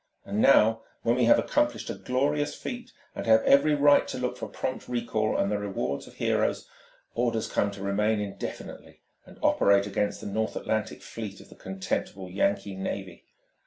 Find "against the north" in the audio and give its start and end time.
9.85-10.55